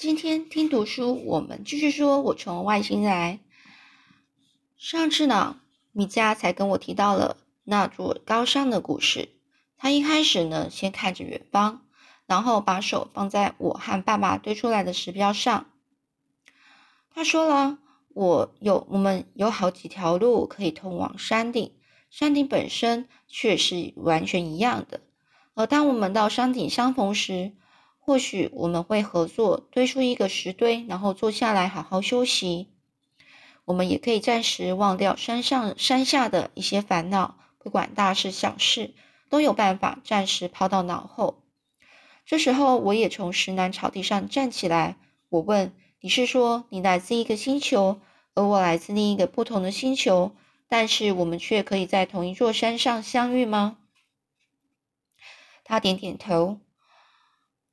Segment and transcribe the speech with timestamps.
[0.00, 3.38] 今天听读书，我们继续说我从外星来。
[4.78, 5.60] 上次呢，
[5.92, 9.28] 米迦才跟我提到了那座高山的故事。
[9.76, 11.82] 他一开始呢，先看着远方，
[12.24, 15.66] 然后把手放在我和爸爸堆出来的石标上。
[17.14, 17.78] 他说了，
[18.14, 21.74] 我有我们有好几条路可以通往山顶，
[22.08, 25.02] 山顶本身却是完全一样的。
[25.52, 27.52] 而当我们到山顶相逢时，
[28.10, 32.66] 或许我们会合作堆出一个石堆，然后坐下来好好休息。
[33.64, 38.94] 我们也可以暂时忘掉山上山下的一些烦恼，不管大事小事，
[39.28, 41.44] 都有办法暂时抛到脑后。
[42.26, 44.96] 这时候，我也从石楠草地上站起来。
[45.28, 48.00] 我问：“你是说你来自一个星球，
[48.34, 50.32] 而我来自另一个不同的星球，
[50.68, 53.78] 但是我们却可以在同一座山上相遇吗？”
[55.62, 56.58] 他点点头。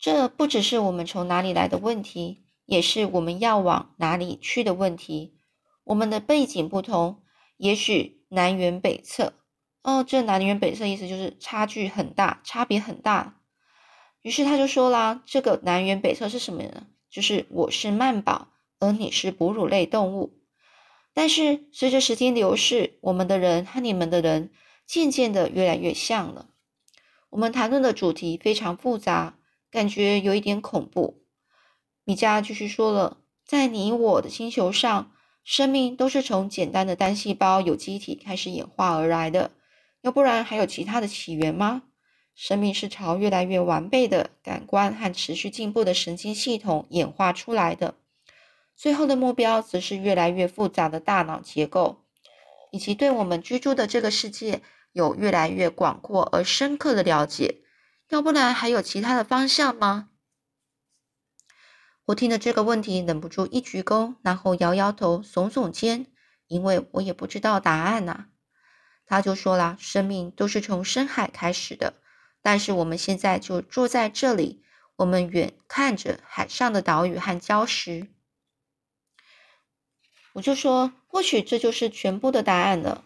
[0.00, 5.36] 这不只是我们从哪里来的问题，也是我们要往哪里去的问题。
[5.84, 7.22] 我们的背景不同，
[7.58, 9.34] 也许南辕北辙。
[9.82, 13.40] 哦，这南辕北辙意思就是差距很大，差别很大。
[14.22, 16.86] 于是他就说啦：“这个南辕北辙是什么呢？
[17.10, 20.38] 就是我是曼宝，而你是哺乳类动物。
[21.12, 24.50] 但是随着时间流逝，我们的人和你们的人
[24.86, 26.48] 渐渐的越来越像了。
[27.28, 29.36] 我们谈论的主题非常复杂。”
[29.70, 31.22] 感觉有一点恐怖。
[32.04, 35.12] 米迦继续说了，在你我的星球上，
[35.44, 39.52] 生命都是从简单的单细胞有机体开始演化而来的，
[40.00, 41.82] 要不然还有其他的起源吗？
[42.34, 47.94] 生命是朝越来越完备的感官和持续进步的神经系统演化出来的，
[48.74, 52.04] 最后的目标则是越来越复杂的大脑结构，
[52.70, 57.62] 以及对我们居住的这个世界有越来越广阔而深刻的了解。
[58.10, 60.10] 要不然还有其他的方向吗？
[62.06, 66.06] 我听了这个问题，忍不住一鞠躬，然后摇摇头，耸耸肩，
[66.48, 68.26] 因为我也不知道答案呐。
[69.06, 71.94] 他就说了：“生命都是从深海开始的，
[72.42, 74.64] 但是我们现在就坐在这里，
[74.96, 78.08] 我们远看着海上的岛屿和礁石。”
[80.34, 83.04] 我就说：“或许这就是全部的答案了。”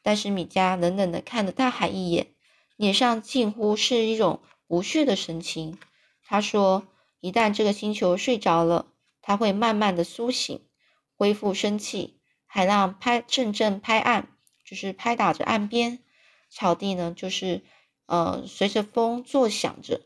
[0.00, 2.34] 但是米迦冷冷的看了大海一眼。
[2.78, 5.80] 脸上近乎是一种不屑的神情。
[6.22, 6.86] 他说
[7.18, 10.64] ：“一旦这个星球睡着了，它会慢慢的苏醒，
[11.16, 14.26] 恢复生气，海浪拍阵阵拍岸，
[14.64, 15.98] 就是拍打着岸边；
[16.48, 17.64] 草地呢，就是
[18.06, 20.02] 呃随着风作响着。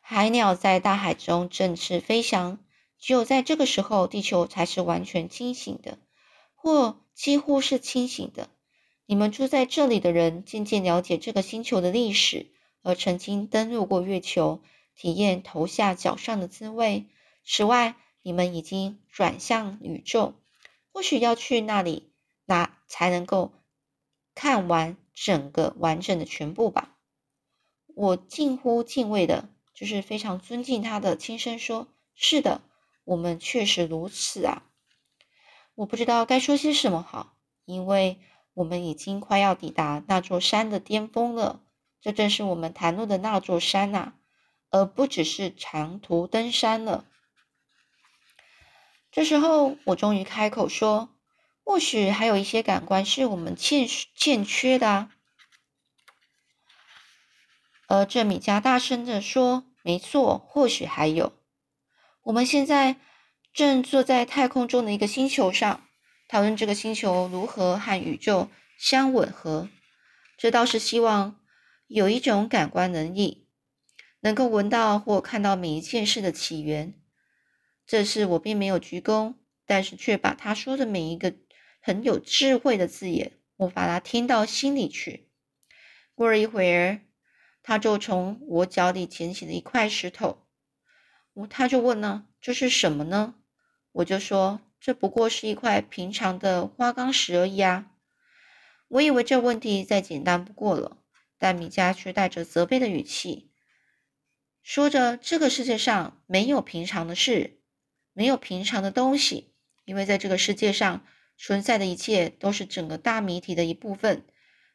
[0.00, 2.60] 海鸟在大海中振翅飞翔。
[3.00, 5.98] 只有在这个时候，地球才是完全清醒的，
[6.54, 8.48] 或几乎是清醒的。”
[9.10, 12.52] 你们住在这里的人渐渐了解这个星球的历史，
[12.82, 14.60] 而曾经登陆过月球，
[14.94, 17.06] 体验头下脚上的滋味。
[17.42, 20.34] 此外，你们已经转向宇宙，
[20.92, 22.12] 或许要去那里，
[22.44, 23.54] 那才能够
[24.34, 26.94] 看完整个完整的全部吧。
[27.86, 32.60] 我近乎敬畏的，就是非常尊敬他的，轻声说：“是的，
[33.04, 34.64] 我们确实如此啊。”
[35.74, 38.20] 我不知道该说些什么好，因为。
[38.58, 41.62] 我们已经快要抵达那座山的巅峰了，
[42.00, 44.14] 这正是我们谈论的那座山呐，
[44.70, 47.04] 而不只是长途登山了。
[49.12, 51.10] 这时候，我终于开口说
[51.62, 53.86] ：“或许还有一些感官是我们欠
[54.16, 55.10] 欠缺的。”啊。”
[57.86, 61.32] 而这米迦大声的说：“没错，或许还有。
[62.24, 62.96] 我们现在
[63.52, 65.84] 正坐在太空中的一个星球上。”
[66.28, 69.70] 讨论这个星球如何和宇宙相吻合，
[70.36, 71.40] 这倒是希望
[71.86, 73.48] 有一种感官能力，
[74.20, 76.92] 能够闻到或看到每一件事的起源。
[77.86, 81.34] 这次我并没有鞠躬，但是却把他说的每一个
[81.80, 85.30] 很有智慧的字眼，我把它听到心里去。
[86.14, 87.00] 过了一会儿，
[87.62, 90.46] 他就从我脚底捡起了一块石头，
[91.32, 93.36] 我他就问呢：“这是什么呢？”
[93.92, 94.60] 我就说。
[94.80, 97.92] 这不过是一块平常的花岗石而已啊！
[98.88, 100.98] 我以为这问题再简单不过了，
[101.36, 103.50] 但米迦却带着责备的语气
[104.62, 107.60] 说着：“这个世界上没有平常的事，
[108.12, 109.54] 没有平常的东西，
[109.84, 114.26] 因为在这个世界上存在的一切都是整个大谜题的一部分。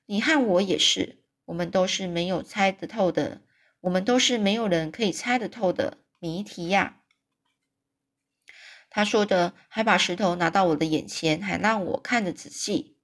[0.07, 3.41] 你和我也是，我们都是没有猜得透的，
[3.81, 7.01] 我们都是没有人可以猜得透的谜题呀！”
[8.95, 12.99] 他说着，还把石头拿到我的眼前，还让我看得仔细。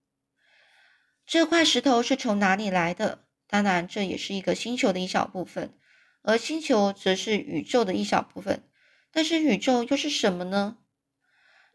[1.25, 3.25] 这块石头是从哪里来的？
[3.47, 5.73] 当然，这也是一个星球的一小部分。
[6.21, 8.69] 而星球则是宇宙的一小部分。
[9.11, 10.77] 但是宇宙又是什么呢？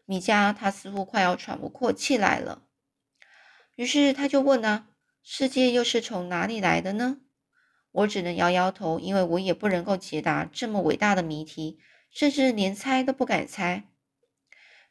[0.05, 2.63] 米迦他似乎快要喘不过气来了，
[3.75, 4.87] 于是他就问啊
[5.21, 7.17] ：“世界又是从哪里来的呢？”
[7.91, 11.79] 我只能摇摇头，因为我也不能够解答这么伟大的谜题，
[12.09, 13.89] 甚至连猜都不敢猜。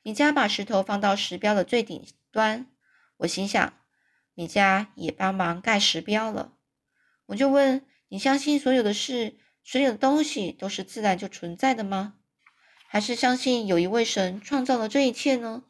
[0.05, 2.67] 米迦把石头放到石标的最顶端，
[3.17, 3.73] 我心想，
[4.35, 6.53] 米迦也帮忙盖石标了。
[7.25, 12.17] 我就问：“你相信所有的事、所有的东西都是自然就存在的吗？”
[12.87, 15.65] 还是相信有一位神创造了这一切呢？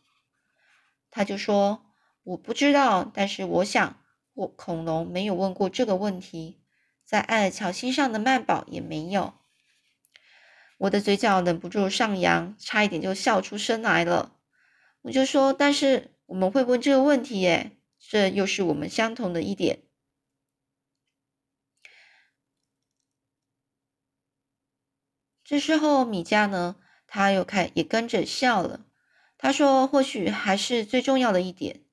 [1.13, 1.87] 他就说
[2.25, 4.03] ：“我不知道，但是我想，
[4.33, 6.61] 我恐龙没有问过这个问题，
[7.05, 9.35] 在艾尔乔星上的曼宝也没有。”
[10.85, 14.37] 我的嘴角忍不住上扬，差一点就笑出声来了。
[15.01, 19.85] 我就说：“但是我们会问这个问题耶，这又是我们相同的一点。”
[25.43, 26.77] 这时候，米迦呢？
[27.07, 28.85] 他又开也跟着笑了。
[29.39, 31.85] 他说：“或许还是最重要的一点。”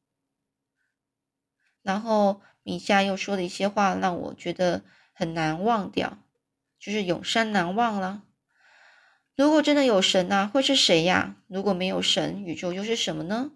[1.82, 4.84] 然后米迦又说了一些话，让我觉得
[5.14, 6.18] 很难忘掉，
[6.78, 8.24] 就是永生难忘了。
[9.36, 11.38] 如果真的有神呐，会是谁呀？
[11.48, 13.51] 如果没有神，宇宙又是什么呢？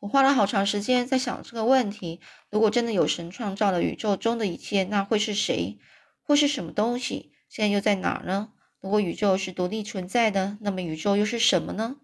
[0.00, 2.20] 我花了好长时间在想这个问题。
[2.50, 5.78] 如果真的有神创造了宇宙中的一切，那会是谁？
[6.22, 7.32] 会是什么东西？
[7.48, 8.52] 现在又在哪儿呢？
[8.80, 11.96] 如果宇宙是独立存在的，那么宇宙又是什么呢？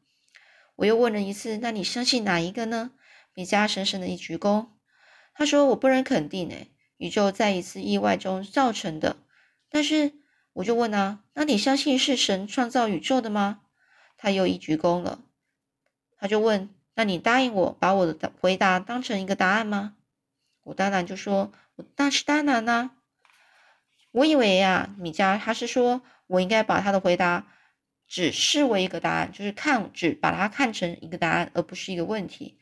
[0.76, 2.92] 我又问了一次，那你相信哪一个呢？
[3.34, 4.68] 米迦深深的一鞠躬，
[5.34, 9.16] 他说：“我不能肯定，诶，宇宙在一次意外中造成的。”
[9.70, 10.12] 但是
[10.54, 13.60] 我就问啊，那你相信是神创造宇宙的吗？
[14.16, 15.20] 他又一鞠躬了，
[16.18, 19.96] 他就问：“那你答应我把我的回答当成一个答案吗？”
[20.64, 21.52] 我当然就说
[21.96, 22.92] ：“那是当然啦。”
[24.12, 26.02] 我以为呀，米迦他是说。
[26.28, 27.46] 我应该把他的回答
[28.06, 32.58] 只视为一个答案，就是看只把它看成一个答案，而不是一个问题。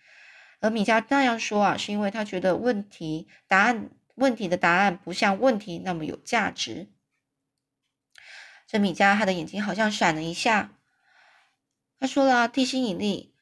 [0.59, 6.89] 而米迦那样说啊，是因为他觉得问题答案问题的答案不像问题那么有价值。
[8.71, 10.79] 这米迦他的眼睛好像闪了一下，
[11.99, 13.35] 他说了：“地心引力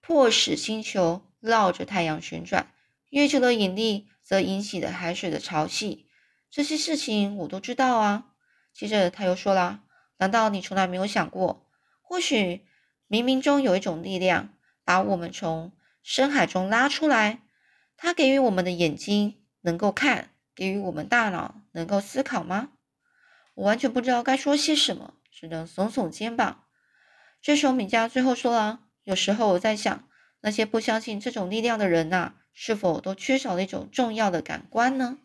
[0.00, 2.72] 迫使星球绕着太阳旋转，
[3.10, 6.06] 月球的引力则引起了海水的潮汐，
[6.50, 8.28] 这些事情我都知道啊。”
[8.72, 9.82] 接着他又说了
[10.16, 11.66] ：“难道你从来没有想过，
[12.00, 12.64] 或许
[13.06, 15.72] 冥冥中有一种力量把我们从
[16.02, 17.42] 深海中拉出来？
[17.98, 22.70] 它给予我们的眼睛能够看，给予我们大脑能够思考吗？”
[23.54, 26.64] 我完全不知道该说些什么，只能耸耸肩膀。
[27.40, 30.08] 这时候米迦最后说了：“有时候我在想，
[30.40, 35.18] 那些不相信这种力量的人呐，是否都缺少了一种重要的感官呢？”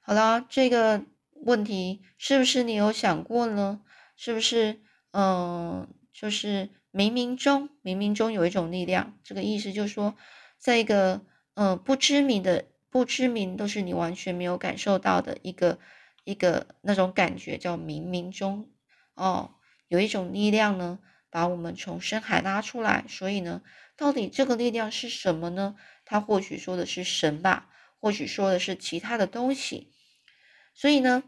[0.00, 3.80] 好了，这个问题是不是你有想过呢？
[4.16, 4.82] 是不是，
[5.12, 10.14] 嗯，就是冥冥中，冥冥中有一种力量，这个意思就是说，
[10.58, 11.22] 在一个，
[11.54, 15.80] 嗯，不知名的、不知名，都是你完全没有感受到的一个
[16.22, 18.70] 一个那种感觉，叫冥冥中，
[19.14, 19.56] 哦，
[19.88, 23.04] 有一种力量呢，把我们从深海拉出来。
[23.08, 23.62] 所以呢，
[23.96, 25.74] 到底这个力量是什么呢？
[26.04, 27.68] 他或许说的是神吧，
[27.98, 29.92] 或许说的是其他的东西。
[30.72, 31.24] 所以呢，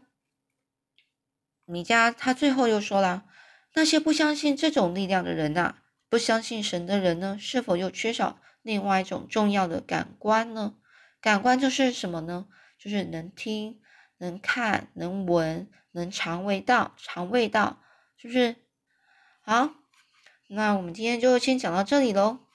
[1.65, 3.25] 米迦他最后又说了：
[3.73, 10.75] 那些不相信这种力量的人呐，不相信神的人呢，是否又缺少另外一种重要的感官呢？
[11.21, 12.47] 感官就是什么呢？
[12.77, 13.79] 就是能听、
[14.17, 17.81] 能看、能闻、能尝味道、尝味道，
[18.17, 18.55] 是不是？
[19.41, 19.71] 好，
[20.47, 22.46] 那我们今天就先讲到这里喽。